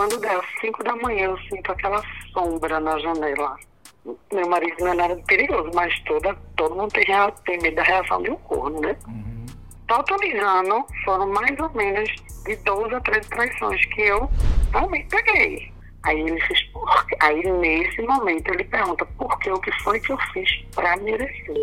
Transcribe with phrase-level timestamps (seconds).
[0.00, 3.54] quando der 5 da manhã, eu sinto aquela sombra na janela.
[4.32, 7.04] Meu marido não é nada perigoso, mas toda, todo mundo tem,
[7.44, 8.96] tem medo da reação de um corno, né?
[9.06, 9.44] Uhum.
[9.86, 12.08] Totalizando, foram mais ou menos
[12.46, 14.30] de 12 a 13 traições que eu
[14.72, 15.70] realmente peguei.
[16.04, 17.06] Aí ele fez por?
[17.20, 21.54] Aí nesse momento ele pergunta por que o que foi que eu fiz pra merecer.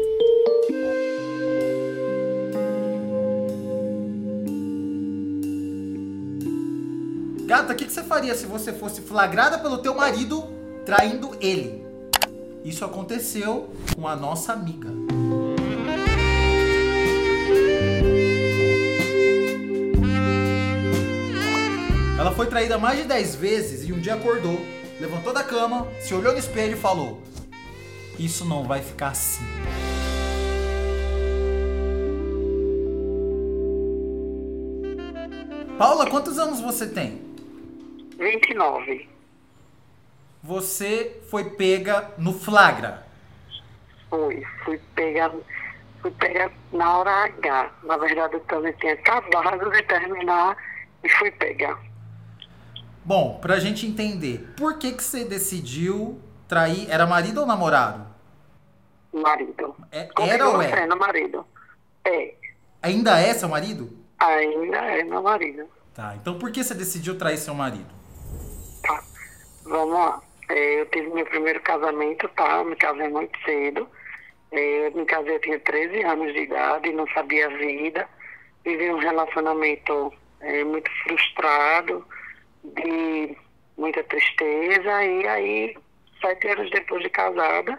[7.47, 10.43] Gata, o que, que você faria se você fosse flagrada pelo teu marido
[10.85, 11.81] traindo ele?
[12.61, 14.89] Isso aconteceu com a nossa amiga.
[22.19, 24.59] Ela foi traída mais de 10 vezes e um dia acordou,
[24.99, 27.21] levantou da cama, se olhou no espelho e falou:
[28.19, 29.45] Isso não vai ficar assim.
[35.77, 37.27] Paula, quantos anos você tem?
[38.17, 39.09] 29.
[40.43, 43.05] Você foi pega no flagra.
[44.09, 45.31] Fui, fui pegar,
[46.01, 47.71] fui pegar na hora H.
[47.83, 50.55] Na verdade, eu também tinha acabado de terminar
[51.03, 51.79] e fui pegar.
[53.03, 56.89] Bom, pra gente entender, por que que você decidiu trair?
[56.89, 58.05] Era marido ou namorado?
[59.13, 59.75] Marido.
[59.91, 60.69] É- era ou é?
[60.69, 61.45] sendo marido.
[62.05, 62.33] É,
[62.81, 63.97] Ainda é seu marido?
[64.19, 65.65] ainda é meu marido.
[65.93, 67.96] Tá, então por que você decidiu trair seu marido?
[69.67, 70.21] Vamos lá.
[70.49, 72.57] É, eu tive meu primeiro casamento, tá?
[72.57, 73.87] Eu me casei muito cedo.
[74.51, 78.07] É, eu me casei, eu tinha 13 anos de idade, não sabia a vida.
[78.63, 82.05] Vivi um relacionamento é, muito frustrado,
[82.63, 83.37] de
[83.77, 85.03] muita tristeza.
[85.03, 85.77] E aí,
[86.21, 87.77] sete anos depois de casada,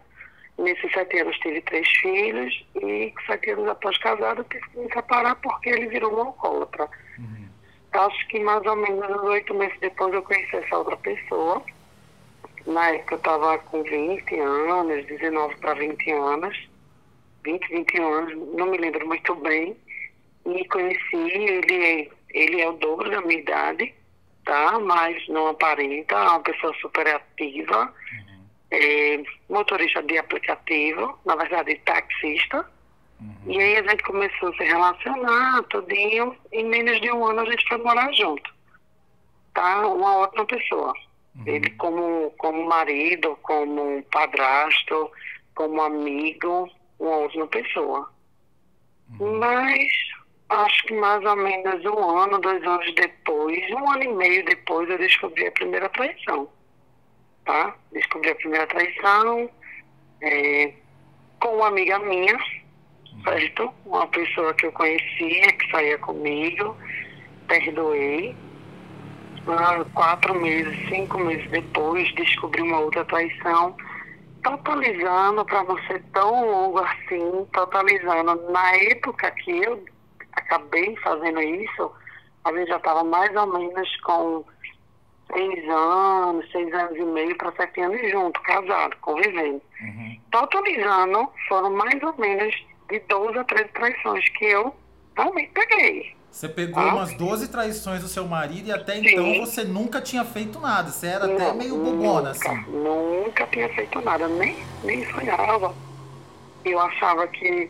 [0.59, 2.67] nesses sete anos tive três filhos.
[2.83, 6.89] E sete anos após casada, eu tive que me separar porque ele virou um alcoólatra.
[7.93, 11.63] Acho que mais ou menos uns oito meses depois eu conheci essa outra pessoa.
[12.69, 16.69] Na época eu estava com 20 anos, 19 para 20 anos.
[17.43, 19.75] 20, 21 anos, não me lembro muito bem.
[20.45, 23.95] E conheci, ele, ele é o dobro da minha idade,
[24.45, 24.79] tá?
[24.81, 27.95] Mas não aparenta, é uma pessoa super ativa.
[28.71, 32.71] É, motorista de aplicativo, na verdade taxista.
[33.47, 36.37] E aí a gente começou a se relacionar, tudinho.
[36.53, 38.55] Em menos de um ano a gente foi morar junto.
[39.55, 39.87] Tá?
[39.87, 40.93] Uma ótima pessoa.
[41.47, 45.11] Ele como, como marido, como padrasto,
[45.55, 46.69] como amigo,
[46.99, 48.11] uma ótima pessoa.
[49.19, 49.89] Mas
[50.49, 54.89] acho que mais ou menos um ano, dois anos depois, um ano e meio depois,
[54.89, 56.49] eu descobri a primeira traição.
[57.45, 57.75] Tá?
[57.93, 59.51] Descobri a primeira traição
[60.23, 60.73] é,
[61.41, 62.39] com uma amiga minha,
[63.25, 63.73] certo?
[63.87, 66.77] Uma pessoa que eu conhecia, que saía comigo,
[67.47, 68.37] perdoei.
[69.51, 73.75] Ah, Quatro meses, cinco meses depois, descobri uma outra traição,
[74.43, 79.83] totalizando, para não ser tão longo assim, totalizando, na época que eu
[80.33, 81.91] acabei fazendo isso,
[82.45, 84.45] a gente já estava mais ou menos com
[85.33, 89.61] seis anos, seis anos e meio para sete anos junto, casado, convivendo.
[90.31, 92.55] Totalizando, foram mais ou menos
[92.91, 94.75] de 12 a 13 traições que eu
[95.17, 96.08] realmente peguei.
[96.39, 96.95] Você pegou Ah.
[96.95, 99.09] umas 12 traições do seu marido e até Sim.
[99.09, 100.89] então você nunca tinha feito nada.
[100.89, 102.65] Você era até Não, meio bobona, nunca, assim.
[102.71, 105.75] Nunca tinha feito nada, nem, nem sonhava.
[106.65, 107.69] Eu achava que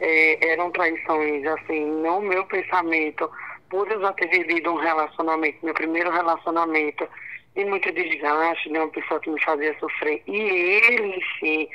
[0.00, 3.30] eh, eram traições, assim, no meu pensamento,
[3.68, 7.06] por eu já ter vivido um relacionamento, meu primeiro relacionamento,
[7.54, 10.22] de muito desgaste, de uma pessoa que me fazia sofrer.
[10.26, 11.68] E ele si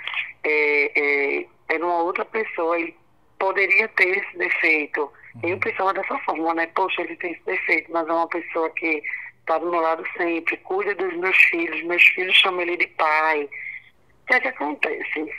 [0.43, 2.95] eh, eh, era uma outra pessoa, ele
[3.37, 5.07] poderia ter esse defeito.
[5.43, 6.67] Eu pensava dessa forma, né?
[6.67, 9.01] Poxa, ele tem esse defeito, mas é uma pessoa que
[9.39, 13.43] está do meu lado sempre, cuida dos meus filhos, meus filhos chamam ele de pai.
[13.43, 15.33] O que é que acontece?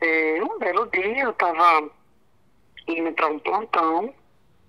[0.00, 1.90] É, um belo dia eu estava
[2.88, 4.14] indo para um plantão,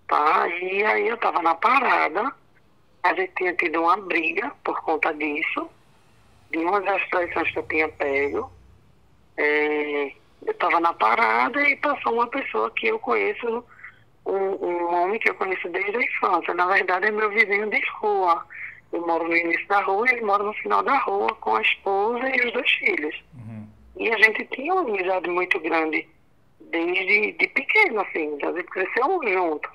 [0.07, 0.47] tá?
[0.47, 2.34] E aí eu estava na parada,
[3.03, 5.69] a gente tinha tido uma briga por conta disso,
[6.51, 8.51] de uma das traições que eu tinha pego.
[9.38, 10.13] É,
[10.45, 13.63] eu estava na parada e passou uma pessoa que eu conheço,
[14.27, 16.53] um, um homem que eu conheço desde a infância.
[16.53, 18.45] Na verdade, é meu vizinho de rua.
[18.91, 22.29] Eu moro no início da rua, ele mora no final da rua com a esposa
[22.29, 23.24] e os dois filhos.
[23.97, 26.07] E a gente tinha uma amizade muito grande
[26.59, 28.38] desde de pequeno, assim.
[28.44, 29.69] A gente cresceu junto.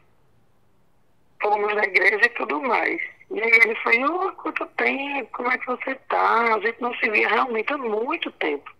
[1.40, 3.00] Fomos na igreja e tudo mais.
[3.30, 6.54] E aí ele falou, oh, quanto tempo, como é que você tá?
[6.54, 8.70] A gente não se via realmente há muito tempo.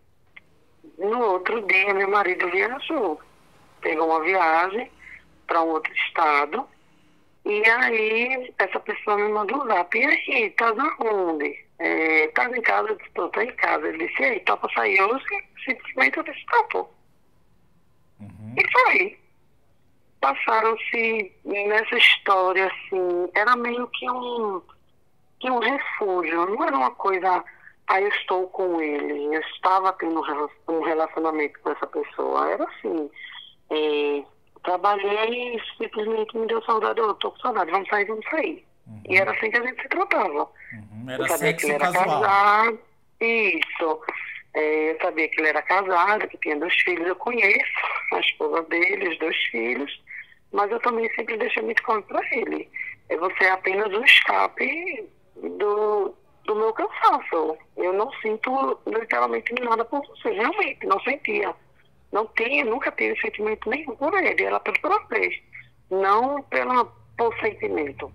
[0.99, 3.21] No outro dia, meu marido viajou.
[3.81, 4.91] Pegou uma viagem
[5.53, 6.67] para um outro estado.
[7.45, 11.67] E aí, essa pessoa me mandou um zap, e aí, tá onde?
[11.79, 12.89] É, tá em casa?
[12.89, 13.87] Eu disse, tô, tô em casa.
[13.87, 15.25] Ele disse, e aí, topa sair hoje?
[15.65, 16.89] Simplesmente eu disse, topo.
[18.21, 18.55] Uhum.
[18.57, 19.19] E foi.
[20.21, 24.63] Passaram-se nessa história, assim, era meio que um,
[25.41, 27.45] que um refúgio, não era uma coisa,
[27.89, 30.23] aí ah, estou com ele, eu estava tendo
[30.69, 33.11] um relacionamento com essa pessoa, era assim,
[33.71, 34.23] é,
[34.63, 38.65] trabalhei e simplesmente me deu saudade, eu estou com saudade, vamos sair, vamos sair.
[38.87, 39.03] Uhum.
[39.09, 40.49] E era assim que a gente se tratava.
[40.73, 41.11] Uhum.
[41.11, 42.23] Era eu sabia que ele era casual.
[42.23, 42.79] casado,
[43.21, 44.01] isso.
[44.55, 47.73] É, eu sabia que ele era casado, que tinha dois filhos, eu conheço
[48.13, 50.03] a esposa dele, os dois filhos,
[50.53, 52.69] mas eu também sempre deixei muito claro para ele.
[53.09, 56.15] É você é apenas um escape do,
[56.45, 57.57] do meu cansaço.
[57.77, 61.55] Eu não sinto literalmente nada por você, realmente, não sentia.
[62.13, 65.43] Não tinha, nunca tive sentimento nenhum por ele, era pelo prazer,
[65.91, 66.85] não pela,
[67.17, 68.13] por sentimento.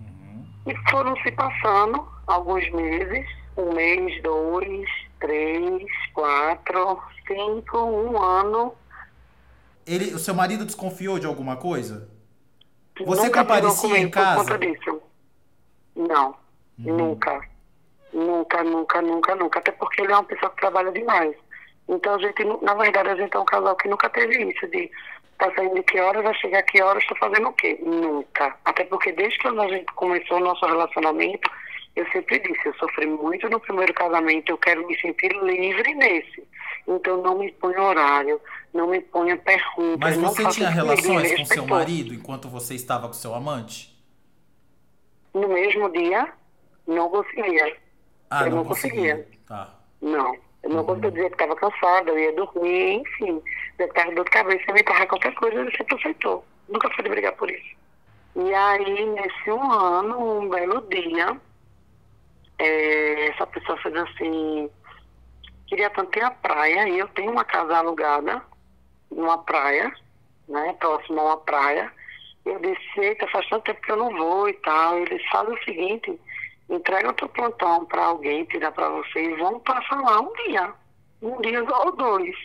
[0.00, 0.46] Uhum.
[0.66, 4.88] E foram se passando alguns meses, um mês, dois,
[5.20, 5.84] três,
[6.14, 8.74] quatro, cinco, um ano.
[9.86, 12.08] Ele, o seu marido desconfiou de alguma coisa?
[13.04, 14.42] Você Nunca comparecia em casa?
[14.42, 15.02] Por conta disso.
[15.94, 16.34] Não,
[16.78, 16.96] uhum.
[16.96, 17.48] nunca.
[18.12, 19.58] Nunca, nunca, nunca, nunca.
[19.58, 21.36] Até porque ele é uma pessoa que trabalha demais.
[21.88, 24.90] Então a gente, na verdade, a gente é um casal que nunca teve isso de
[25.38, 27.78] tá saindo de que horas, vai chegar que horas, estou fazendo o quê?
[27.82, 28.56] Nunca.
[28.64, 31.50] Até porque desde que a gente começou o nosso relacionamento,
[31.94, 36.46] eu sempre disse, eu sofri muito no primeiro casamento, eu quero me sentir livre nesse.
[36.86, 38.40] Então não me ponha horário,
[38.72, 39.98] não me ponha perguntas.
[39.98, 43.94] Mas você tinha relações com seu marido enquanto você estava com seu amante?
[45.34, 46.32] No mesmo dia,
[46.86, 47.76] não conseguia.
[48.30, 49.16] Ah, eu não, não conseguia.
[49.16, 49.38] conseguia.
[49.46, 49.74] Tá.
[50.00, 50.45] Não.
[50.66, 53.40] Eu não conseguia dizer que estava cansada, eu ia dormir, enfim.
[53.78, 56.44] Eu estava dor de cabeça, me empurrar qualquer coisa, ele sempre aceitou.
[56.68, 57.76] Nunca fui brigar por isso.
[58.34, 61.40] E aí, nesse um ano, um belo dia,
[62.58, 64.68] é, essa pessoa fez assim,
[65.68, 68.42] queria tanto ir à praia, e eu tenho uma casa alugada
[69.08, 69.94] numa praia,
[70.48, 71.92] né, próximo a uma praia.
[72.44, 74.98] Eu disse, eita, faz tanto tempo que eu não vou e tal.
[74.98, 76.18] Ele faz o seguinte,
[76.68, 80.72] entrega o teu plantão para alguém, tira para você e vão passar lá um dia,
[81.22, 82.36] um dia ou dois.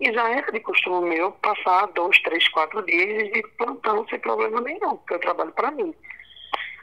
[0.00, 4.60] E já era de costume meu passar dois, três, quatro dias de plantão sem problema
[4.60, 5.94] nenhum, porque eu trabalho para mim.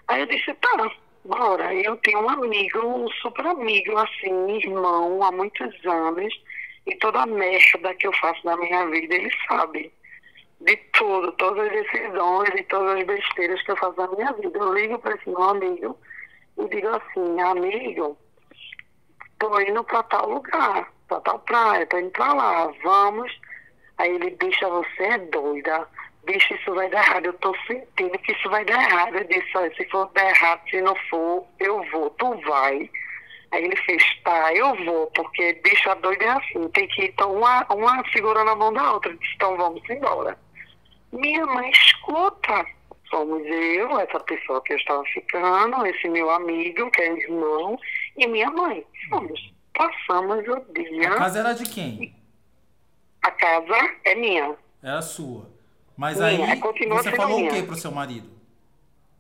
[0.07, 0.91] Aí eu disse, tá,
[1.25, 1.73] bora.
[1.73, 6.33] Eu tenho um amigo, um super amigo, assim, irmão, há muitos anos,
[6.85, 9.91] e toda a merda que eu faço na minha vida, ele sabe.
[10.61, 14.57] De tudo, todas as decisões e todas as besteiras que eu faço na minha vida.
[14.57, 15.97] Eu ligo para esse meu amigo
[16.57, 18.17] e digo assim, amigo,
[19.39, 23.31] tô indo para tal lugar, para tal praia, tô indo para lá, vamos.
[23.97, 25.87] Aí ele, bicha, você é doida.
[26.25, 27.25] Bicho, isso vai dar errado.
[27.25, 29.15] Eu tô sentindo que isso vai dar errado.
[29.15, 32.89] Eu disse, olha, se for dar errado, se não for, eu vou, tu vai.
[33.51, 37.09] Aí ele fez, tá, eu vou, porque bicho, a doida é assim, tem que ir
[37.09, 39.15] então, uma, uma segurando a mão da outra.
[39.15, 40.37] Disse, então vamos embora.
[41.13, 42.65] Minha mãe escuta
[43.09, 47.77] Somos eu, essa pessoa que eu estava ficando, esse meu amigo, que é irmão,
[48.17, 48.85] e minha mãe.
[49.09, 49.53] Fomos.
[49.73, 51.13] Passamos o dia.
[51.13, 52.15] A casa era de quem?
[53.21, 54.55] A casa é minha.
[54.81, 55.45] Era sua.
[55.95, 57.51] Mas minha, aí você falou minha.
[57.51, 58.29] o que pro seu marido?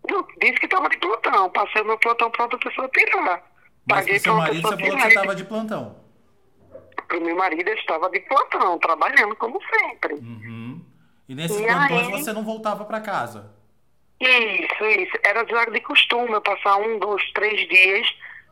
[0.07, 1.49] Eu disse que estava de plantão.
[1.49, 3.43] Passei meu plantão para outra pessoa tirar.
[3.85, 5.95] Mas Paguei pro seu marido você falou que você estava de plantão.
[7.07, 10.15] Pro meu marido estava de plantão, trabalhando como sempre.
[10.15, 10.81] Uhum.
[11.27, 12.11] E nesses e plantões aí...
[12.11, 13.56] você não voltava para casa?
[14.19, 15.17] Isso, isso.
[15.23, 18.07] Era já de costume eu passar um, dois, três dias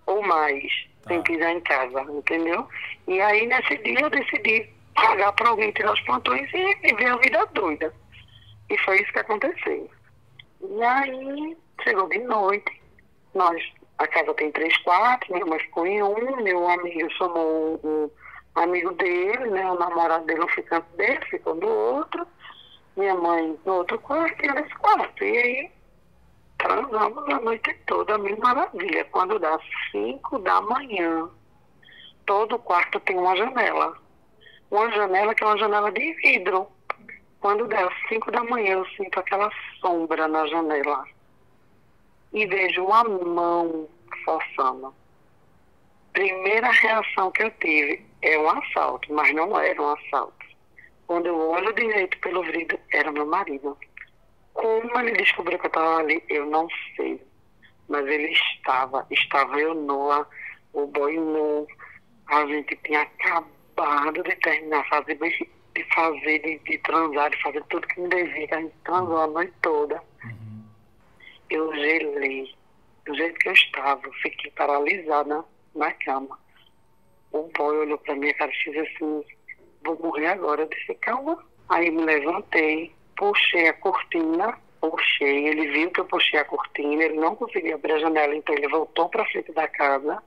[0.05, 0.71] ou mais
[1.07, 2.67] sem pisar em casa, entendeu?
[3.07, 7.17] E aí nesse dia eu decidi pagar para alguém tirar os plantões e viver a
[7.17, 7.93] vida doida.
[8.69, 9.89] E foi isso que aconteceu.
[10.61, 12.81] E aí chegou de noite,
[13.33, 13.61] nós,
[13.99, 18.09] a casa tem três quartos, minha mãe ficou em um, meu amigo chamou um,
[18.57, 22.25] um amigo dele, né, o namorado dele, um ficante dele, ficou do outro
[22.95, 25.23] minha mãe no outro quarto e eu nesse quarto.
[25.23, 25.71] E aí
[26.57, 29.05] transamos a noite toda, mil maravilha.
[29.05, 29.59] Quando dá
[29.91, 31.29] cinco da manhã,
[32.25, 33.97] todo quarto tem uma janela.
[34.71, 36.67] Uma janela que é uma janela de vidro.
[37.39, 41.05] Quando dá cinco da manhã, eu sinto aquela sombra na janela.
[42.33, 43.87] E vejo uma mão
[44.23, 44.93] forçando.
[46.13, 50.44] Primeira reação que eu tive é um assalto, mas não era um assalto
[51.07, 53.77] quando eu olho direito pelo vidro, era meu marido.
[54.53, 57.21] Como ele descobriu que eu estava ali, eu não sei.
[57.87, 59.05] Mas ele estava.
[59.11, 60.27] Estava eu nua,
[60.73, 61.67] o boi nu.
[62.27, 67.87] A gente tinha acabado de terminar, fazer, de fazer, de, de transar, de fazer tudo
[67.87, 68.47] que me devia.
[68.51, 70.01] A gente transou a noite toda.
[70.23, 70.63] Uhum.
[71.49, 72.55] eu gelei.
[73.05, 75.45] Do jeito que eu estava, eu fiquei paralisada
[75.75, 76.39] na cama.
[77.31, 79.23] O boy olhou pra minha cara e disse assim,
[79.85, 80.67] vou morrer agora.
[80.67, 81.37] Disse, calma.
[81.69, 87.19] Aí me levantei, puxei a cortina, puxei, ele viu que eu puxei a cortina, ele
[87.19, 90.21] não conseguia abrir a janela, então ele voltou para frente da casa.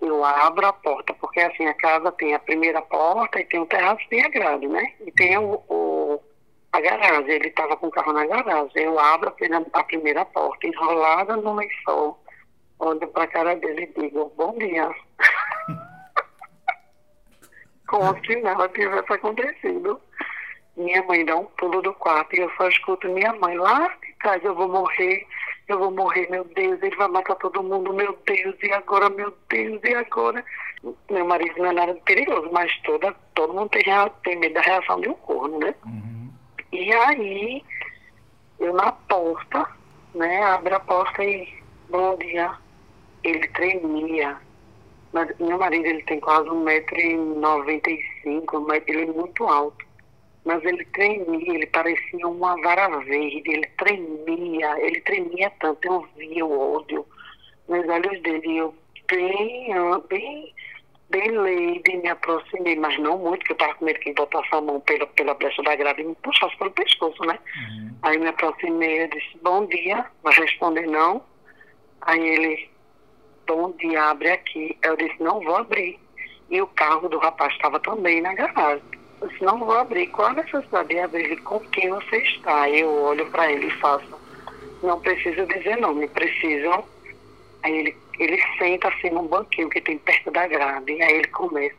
[0.00, 3.66] Eu abro a porta, porque assim, a casa tem a primeira porta e tem o
[3.66, 4.92] terraço e a grade, né?
[5.06, 6.20] E tem o, o
[6.72, 8.82] a garagem, ele estava com o carro na garagem.
[8.82, 9.32] Eu abro
[9.72, 12.18] a primeira porta, enrolada no lençol,
[12.80, 14.92] olho para a cara dele e digo, bom dia.
[17.86, 20.00] Como se nada tivesse acontecido.
[20.76, 24.12] Minha mãe dá um pulo do quarto e eu só escuto minha mãe lá de
[24.20, 25.24] trás, eu vou morrer,
[25.68, 29.32] eu vou morrer, meu Deus, ele vai matar todo mundo, meu Deus, e agora, meu
[29.48, 30.44] Deus, e agora?
[31.10, 33.84] Meu marido não é nada perigoso, mas toda, todo mundo tem,
[34.24, 35.74] tem medo da reação de um corno, né?
[35.86, 36.30] Uhum.
[36.72, 37.64] E aí,
[38.58, 39.66] eu na porta,
[40.14, 41.48] né, abre a porta e,
[41.88, 42.52] bom dia,
[43.22, 44.36] ele tremia.
[45.14, 49.84] Mas meu marido, ele tem quase 1,95m, mas ele é muito alto
[50.44, 56.44] mas ele tremia, ele parecia uma vara verde, ele tremia, ele tremia tanto, eu via
[56.44, 57.06] o ódio
[57.66, 58.74] nos olhos dele, eu
[59.10, 59.68] bem,
[60.08, 60.54] bem,
[61.08, 64.48] bem leve, me aproximei, mas não muito, porque eu estava com medo que ele botasse
[64.52, 67.38] a mão pela, pela brecha da grade e me puxasse pelo pescoço, né?
[67.56, 67.96] Uhum.
[68.02, 71.22] Aí me aproximei, eu disse, bom dia, vai responder não.
[72.02, 72.70] Aí ele,
[73.46, 74.76] bom dia, abre aqui.
[74.82, 75.98] Eu disse, não vou abrir.
[76.50, 78.82] E o carro do rapaz estava também na garagem.
[79.20, 80.08] Eu disse, não vou abrir.
[80.08, 81.36] Qual a necessidade de abrir?
[81.42, 82.68] Com quem você está?
[82.68, 84.06] Eu olho para ele e faço,
[84.82, 86.84] não preciso dizer nome, precisam.
[87.62, 91.00] Aí ele, ele senta assim num banquinho que tem perto da grade.
[91.02, 91.76] Aí ele começa.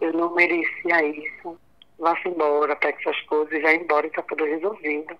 [0.00, 1.58] Eu não merecia isso.
[1.98, 5.14] Vá-se embora, pega essas coisas e vai embora e está tudo resolvido.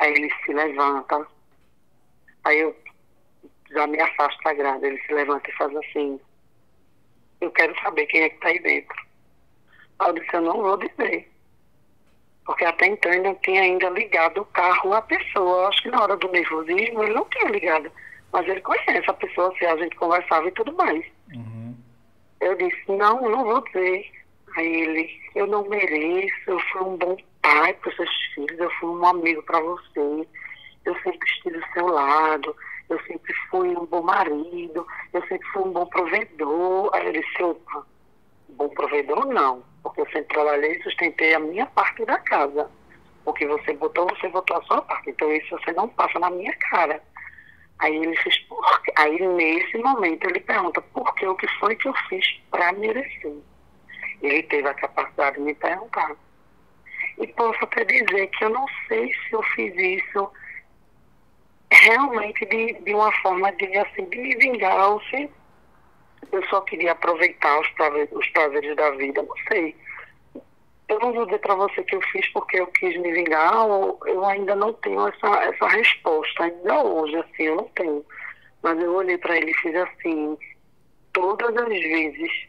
[0.00, 1.26] Aí ele se levanta.
[2.44, 2.74] Aí eu
[3.70, 4.86] já me afasto da grade.
[4.86, 6.20] Ele se levanta e faz assim.
[7.40, 8.96] Eu quero saber quem é que está aí dentro.
[10.00, 11.30] Eu disse, eu não vou dizer.
[12.44, 15.62] Porque até então ele não tinha ainda ligado o carro à pessoa.
[15.62, 17.92] Eu acho que na hora do nervosismo ele não tinha ligado.
[18.32, 21.04] Mas ele conhece a pessoa, se a gente conversava e tudo mais.
[21.34, 21.76] Uhum.
[22.40, 24.10] Eu disse, não, não vou dizer.
[24.56, 28.70] Aí ele, eu não mereço, eu fui um bom pai para os seus filhos, eu
[28.72, 30.26] fui um amigo para você,
[30.84, 32.56] eu sempre estive do seu lado,
[32.88, 36.90] eu sempre fui um bom marido, eu sempre fui um bom provedor.
[36.94, 37.86] Aí ele disse, opa,
[38.48, 42.70] bom provedor não porque eu sempre trabalhei e sustentei a minha parte da casa.
[43.24, 45.10] O que você botou, você botou a sua parte.
[45.10, 47.02] Então isso você não passa na minha cara.
[47.78, 48.58] Aí ele fez por
[48.96, 53.36] Aí nesse momento ele pergunta por que o que foi que eu fiz para merecer.
[54.22, 56.16] Ele teve a capacidade de me perguntar.
[57.18, 60.30] E posso até dizer que eu não sei se eu fiz isso
[61.88, 65.30] realmente de, de uma forma de, assim, de me vingar ou se
[66.30, 69.74] eu só queria aproveitar os prazeres, os prazeres da vida, não sei.
[70.88, 73.98] Eu não vou dizer para você que eu fiz porque eu quis me vingar, ou
[74.06, 78.04] eu ainda não tenho essa, essa resposta, ainda hoje, assim, eu não tenho.
[78.62, 80.36] Mas eu olhei para ele e fiz assim,
[81.12, 82.48] todas as vezes,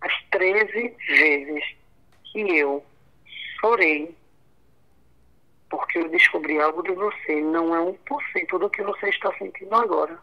[0.00, 1.64] as 13 vezes
[2.24, 2.84] que eu
[3.60, 4.14] chorei
[5.68, 10.18] porque eu descobri algo de você, não é 1% do que você está sentindo agora.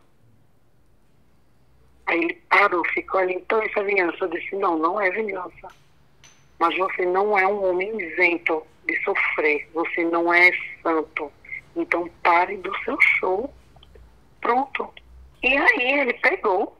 [2.05, 4.17] Aí ele parou, ficou ali, então essa é vingança.
[4.21, 5.67] Eu disse, não, não é vingança.
[6.59, 11.31] Mas você não é um homem isento de sofrer, você não é santo.
[11.75, 13.53] Então pare do seu show.
[14.41, 14.93] Pronto.
[15.41, 16.77] E aí ele pegou,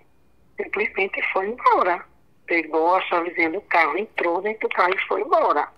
[0.57, 2.05] simplesmente foi embora.
[2.45, 5.69] Pegou a chavezinha do carro, entrou dentro do carro e foi embora.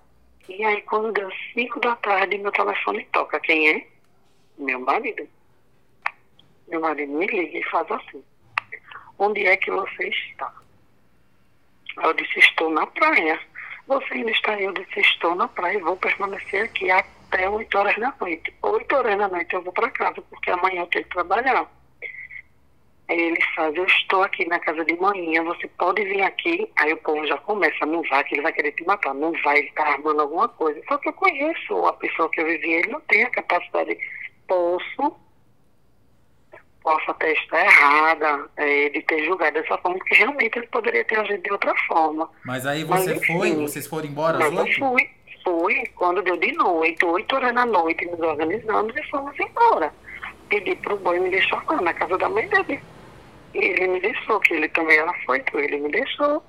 [0.47, 3.39] E aí quando deu 5 da tarde, meu telefone toca.
[3.39, 3.87] Quem é?
[4.57, 5.27] Meu marido.
[6.67, 8.23] Meu marido me liga e faz assim
[9.17, 10.53] onde é que você está?
[12.03, 13.39] Eu disse, estou na praia.
[13.87, 14.59] Você ainda está?
[14.59, 18.53] Eu disse, estou na praia e vou permanecer aqui até 8 horas da noite.
[18.61, 21.69] 8 horas da noite eu vou para casa, porque amanhã eu tenho que trabalhar.
[23.07, 26.67] Aí ele faz, eu estou aqui na casa de manhã, você pode vir aqui.
[26.77, 29.59] Aí o povo já começa, não vai, que ele vai querer te matar, não vai,
[29.59, 30.81] ele está armando alguma coisa.
[30.87, 33.97] Só que eu conheço a pessoa que eu vivi, ele não tem a capacidade.
[34.47, 35.15] Posso
[36.85, 41.19] possa até estar errada, é, de ter julgado dessa forma, porque realmente ele poderia ter
[41.19, 42.29] agido de outra forma.
[42.45, 44.59] Mas aí você Mas, foi, vocês foram embora às oito?
[44.59, 45.09] Eu fui,
[45.43, 49.91] fui, quando deu de noite, oito horas da noite, nos organizamos e fomos embora.
[50.47, 52.79] Pedi para o boi me deixar lá na casa da mãe dele.
[53.55, 56.43] Ele me deixou, que ele também era foito, ele me deixou.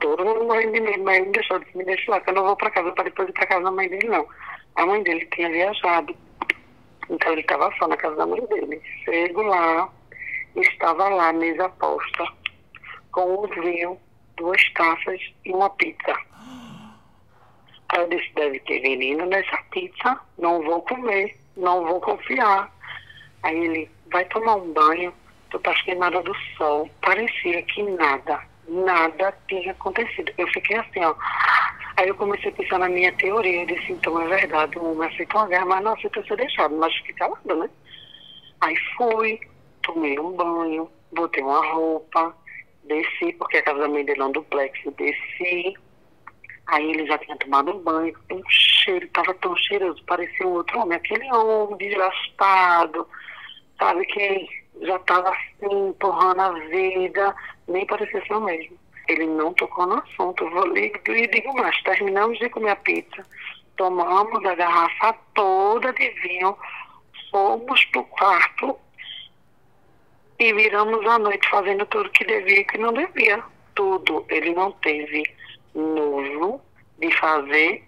[0.00, 2.34] Todo mundo morrendo de medo, mas ele me deixou, disse, me deixou lá, que eu
[2.34, 4.26] não vou para casa para depois ir para casa da mãe dele, não.
[4.74, 6.14] A mãe dele tinha viajado
[7.08, 8.82] Então ele estava só na casa da mãe dele.
[9.04, 9.88] Chego lá,
[10.56, 12.26] estava lá mesa posta,
[13.12, 13.98] com um vinho,
[14.36, 16.14] duas taças e uma pizza.
[17.88, 22.70] Aí eu disse, deve ter veneno nessa pizza, não vou comer, não vou confiar.
[23.42, 25.14] Aí ele, vai tomar um banho,
[25.54, 26.90] tu tá queimada do sol.
[27.00, 30.32] Parecia que nada, nada tinha acontecido.
[30.36, 31.14] Eu fiquei assim, ó.
[31.96, 35.08] Aí eu comecei a pensar na minha teoria, eu disse, então é verdade, o homem
[35.08, 37.70] aceita uma guerra, mas não aceita ser deixado, mas fica calado, né?
[38.60, 39.38] Aí fui,
[39.82, 42.36] tomei um banho, botei uma roupa,
[42.82, 45.74] desci, porque a casa da mãe dele é um duplex, desci.
[46.66, 50.80] Aí ele já tinha tomado um banho, um cheiro, estava tão cheiroso, parecia um outro
[50.80, 53.06] homem, aquele homem desgastado,
[53.78, 57.34] sabe, que já estava assim, empurrando a vida,
[57.68, 58.76] nem parecia ser o mesmo.
[59.08, 63.24] Ele não tocou no assunto, vou ligo e digo mais, terminamos de comer a pizza,
[63.76, 66.56] tomamos a garrafa toda de vinho,
[67.30, 68.78] fomos pro quarto
[70.38, 73.42] e viramos a noite fazendo tudo que devia e que não devia.
[73.74, 74.24] Tudo.
[74.28, 75.22] Ele não teve
[75.74, 76.60] nojo
[76.98, 77.84] de fazer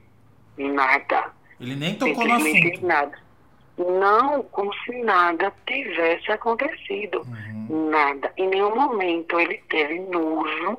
[0.56, 1.32] nada.
[1.60, 2.86] Ele nem tocou no assunto.
[2.86, 3.25] nada.
[3.78, 7.20] Não como se nada tivesse acontecido.
[7.20, 7.90] Uhum.
[7.90, 8.32] Nada.
[8.36, 10.78] Em nenhum momento ele teve nojo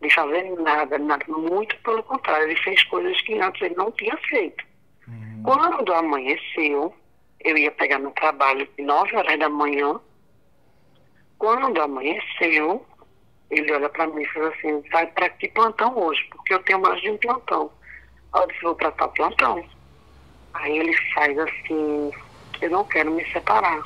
[0.00, 1.24] de fazer nada, nada.
[1.28, 4.64] Muito pelo contrário, ele fez coisas que antes ele não tinha feito.
[5.06, 5.42] Uhum.
[5.44, 6.94] Quando amanheceu,
[7.40, 10.00] eu ia pegar no trabalho de 9 horas da manhã.
[11.38, 12.84] Quando amanheceu,
[13.50, 16.24] ele olha para mim e fala assim, vai para que plantão hoje?
[16.30, 17.70] Porque eu tenho mais de um plantão.
[18.34, 19.64] Eu disse, vou para tal plantão.
[20.54, 22.10] Aí ele faz assim,
[22.60, 23.82] eu não quero me separar.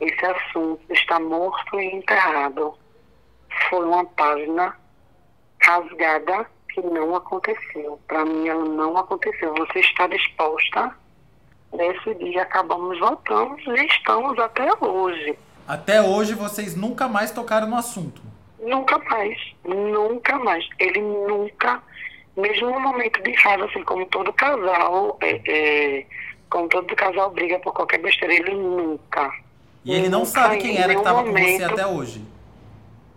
[0.00, 2.74] Esse assunto está morto e enterrado.
[3.68, 4.76] Foi uma página
[5.62, 8.00] rasgada que não aconteceu.
[8.08, 9.54] Para mim, ela não aconteceu.
[9.54, 10.96] Você está disposta?
[11.72, 15.38] Nesse dia acabamos voltando e estamos até hoje.
[15.66, 18.20] Até hoje vocês nunca mais tocaram no assunto.
[18.60, 20.68] Nunca mais, nunca mais.
[20.78, 21.82] Ele nunca,
[22.36, 26.06] mesmo no momento de raiva, assim, como todo casal, é, é,
[26.52, 29.32] como todo casal briga por qualquer besteira, ele nunca.
[29.84, 32.22] E ele não nunca, sabe quem em era que estava com você até hoje.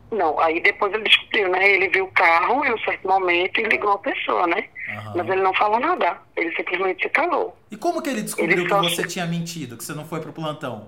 [0.10, 1.69] Não, aí depois ele descobriu, né?
[1.69, 4.69] Ele viu o carro em um certo momento e ligou a pessoa, né?
[4.89, 5.13] Aham.
[5.17, 6.17] Mas ele não falou nada.
[6.38, 7.56] Ele simplesmente se calou.
[7.69, 10.21] E como que ele descobriu Ele que só- você tinha mentido, que você não foi
[10.21, 10.88] pro plantão?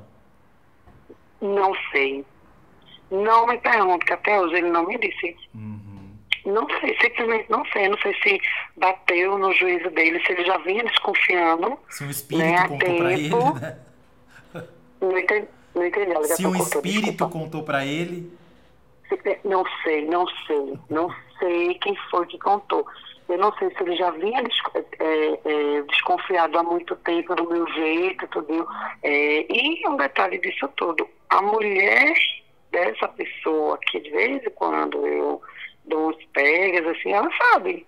[1.41, 2.23] Não sei.
[3.11, 5.35] Não me pergunto, que até hoje ele não me disse.
[5.53, 5.79] Uhum.
[6.51, 7.87] Não sei, simplesmente não sei.
[7.89, 8.41] Não sei se
[8.75, 11.77] bateu no juízo dele, se ele já vinha desconfiando.
[11.89, 13.77] Se um espírito Né, contou pra ele, né?
[15.01, 15.47] Não entendi.
[15.75, 16.27] Não entendi.
[16.27, 17.33] Se um cortou, espírito desculpa.
[17.33, 18.31] contou pra ele.
[19.09, 20.73] Se- Não sei, não sei.
[20.89, 22.85] Não sei quem foi que contou.
[23.29, 24.61] Eu não sei se ele já vinha des-
[24.99, 25.39] é,
[25.77, 28.67] é, desconfiado há muito tempo do meu jeito, tudo.
[29.03, 31.07] É, e um detalhe disso tudo.
[31.29, 32.13] A mulher
[32.71, 35.41] dessa pessoa, que de vez em quando eu
[35.87, 37.85] dou uns pegas, assim, ela sabe.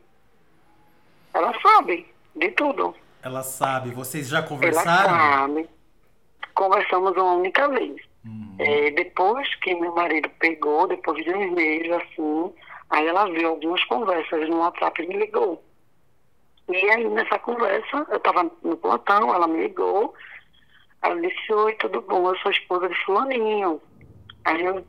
[1.34, 2.96] Ela sabe de tudo.
[3.22, 5.10] Ela sabe, vocês já Ela conversaram?
[5.10, 5.70] sabe.
[6.54, 8.02] Conversamos uma única vez.
[8.26, 8.56] Hum.
[8.60, 12.54] É, depois que meu marido pegou, depois de uns meses, assim,
[12.90, 15.64] aí ela viu algumas conversas no WhatsApp e me ligou.
[16.70, 20.14] E aí, nessa conversa, eu estava no plantão, ela me ligou,
[21.02, 22.30] ela disse, oi, tudo bom?
[22.30, 23.82] Eu sou esposa de fulaninho.
[24.46, 24.86] Aí eu,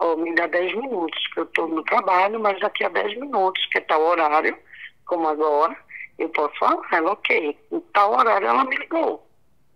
[0.00, 3.64] ó, me dá 10 minutos, que eu estou no trabalho, mas daqui a 10 minutos,
[3.66, 4.58] que é tal horário,
[5.06, 5.76] como agora,
[6.18, 6.82] eu posso falar.
[6.92, 7.58] Ela, ok.
[7.70, 9.26] Em tal horário ela me ligou.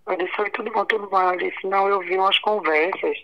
[0.07, 1.21] Eu disse, oi, tudo bom, tudo bom?
[1.21, 3.17] Ela disse, não, eu vi umas conversas,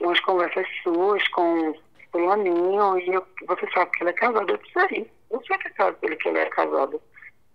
[0.00, 1.74] umas conversas suas com
[2.12, 4.50] fulaninho, e eu, você sabe que ele é casado.
[4.50, 7.02] Eu disse, sei, eu sei que é casado, que ele é casado.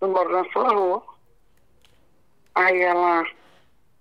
[0.00, 1.02] Eu moro na sua rua.
[2.54, 3.24] Aí ela,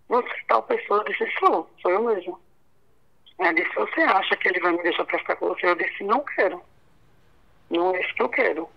[0.10, 1.00] você é tal pessoa?
[1.00, 2.40] Eu disse, sou, sou eu mesmo.
[3.42, 5.66] Ela disse, você acha que ele vai me deixar pra ficar com você?
[5.66, 6.62] Eu disse, não quero.
[7.72, 8.70] Não é isso que eu quero.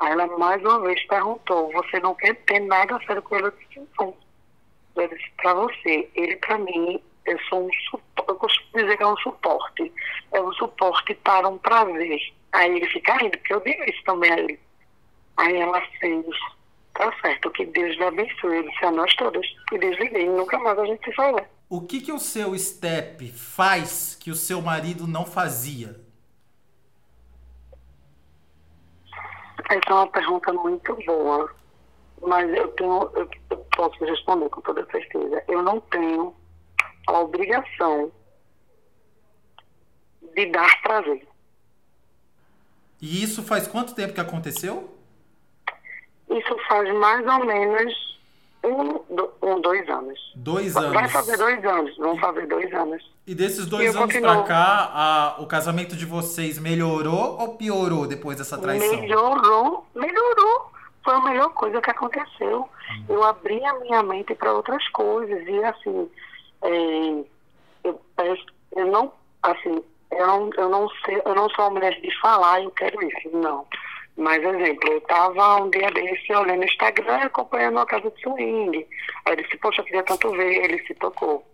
[0.00, 3.46] Aí ela mais uma vez perguntou, você não quer ter nada a sério com ele?
[3.46, 4.16] Eu disse, não.
[4.96, 9.02] Eu disse, pra você, ele pra mim, eu sou um suporte, eu costumo dizer que
[9.04, 9.92] é um suporte.
[10.32, 12.20] É um suporte para um prazer.
[12.52, 14.60] Aí ele fica rindo, porque eu digo isso também a ele.
[15.36, 16.26] Aí ela fez,
[16.94, 18.56] tá certo, que Deus lhe abençoe.
[18.56, 19.46] Eu disse a nós todas.
[19.72, 21.44] E desliguei, nunca mais a gente se falou.
[21.68, 26.00] O que que o seu step faz que o seu marido não fazia?
[29.68, 31.52] Essa é uma pergunta muito boa,
[32.20, 35.42] mas eu tenho, eu, eu posso responder com toda certeza.
[35.48, 36.34] Eu não tenho
[37.08, 38.12] a obrigação
[40.34, 41.26] de dar prazer.
[43.00, 44.93] E isso faz quanto tempo que aconteceu?
[46.30, 48.14] Isso faz mais ou menos
[48.64, 48.98] Um,
[49.42, 50.18] um, dois anos.
[50.34, 50.94] Dois anos.
[50.94, 53.04] Vai fazer dois anos, vão fazer dois anos.
[53.26, 54.32] E desses dois anos continuo.
[54.32, 59.00] pra cá, a, o casamento de vocês melhorou ou piorou depois dessa traição?
[59.02, 60.72] Melhorou, melhorou.
[61.04, 62.66] Foi a melhor coisa que aconteceu.
[62.90, 63.04] Hum.
[63.06, 65.46] Eu abri a minha mente para outras coisas.
[65.46, 66.10] E assim,
[66.62, 67.24] é,
[67.84, 68.00] eu,
[68.76, 72.62] eu não, assim, eu não, eu não sei, eu não sou uma mulher de falar,
[72.62, 73.66] eu quero isso, não.
[74.16, 78.86] Mas, exemplo, eu estava um dia desse olhando no Instagram acompanhando uma casa de swing.
[79.24, 81.44] Aí eu disse, poxa, eu queria tanto ver, ele se tocou.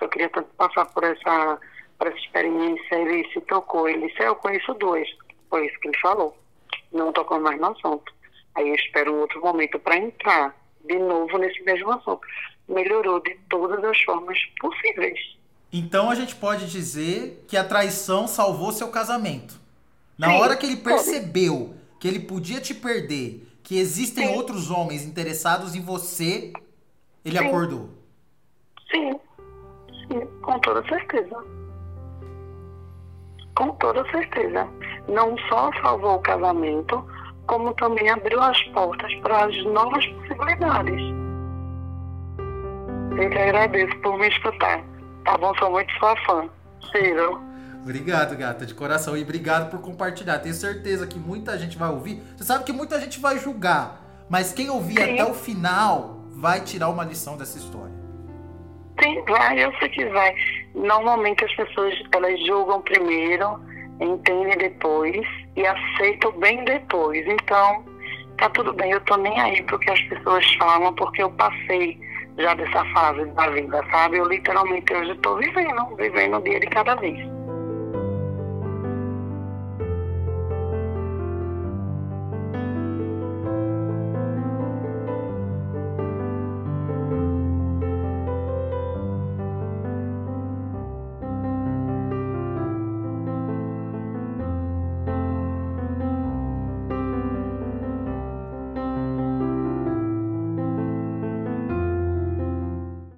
[0.00, 1.58] Eu queria tanto passar por essa,
[1.98, 3.88] por essa experiência, ele se tocou.
[3.88, 5.08] Ele disse, eu conheço dois.
[5.48, 6.36] Foi isso que ele falou.
[6.92, 8.12] Não tocou mais no assunto.
[8.54, 12.20] Aí eu espero um outro momento para entrar de novo nesse mesmo assunto.
[12.68, 15.18] Melhorou de todas as formas possíveis.
[15.72, 19.58] Então a gente pode dizer que a traição salvou seu casamento.
[20.18, 21.74] Na Sim, hora que ele percebeu.
[22.04, 24.34] Que ele podia te perder, que existem Sim.
[24.34, 26.52] outros homens interessados em você,
[27.24, 27.46] ele Sim.
[27.46, 27.88] acordou.
[28.90, 29.18] Sim.
[29.88, 31.34] Sim, com toda certeza.
[33.56, 34.68] Com toda certeza.
[35.08, 37.02] Não só salvou o casamento,
[37.46, 41.00] como também abriu as portas para as novas possibilidades.
[43.12, 44.84] Eu que agradeço por me escutar.
[45.24, 45.54] Tá bom?
[45.54, 46.50] Sou muito sua fã.
[46.92, 47.40] Ciro.
[47.84, 49.14] Obrigado, gata, de coração.
[49.14, 50.38] E obrigado por compartilhar.
[50.38, 52.20] Tenho certeza que muita gente vai ouvir.
[52.34, 54.00] Você sabe que muita gente vai julgar.
[54.28, 55.20] Mas quem ouvir Sim.
[55.20, 57.92] até o final vai tirar uma lição dessa história.
[59.02, 60.34] Sim, vai, eu sei que vai.
[60.74, 63.60] Normalmente as pessoas elas julgam primeiro,
[64.00, 65.20] entendem depois
[65.54, 67.22] e aceitam bem depois.
[67.26, 67.84] Então,
[68.38, 72.00] tá tudo bem, eu tô nem aí pro que as pessoas falam, porque eu passei
[72.38, 74.16] já dessa fase da vida, sabe?
[74.16, 77.33] Eu literalmente hoje estou vivendo, vivendo um dia de cada vez.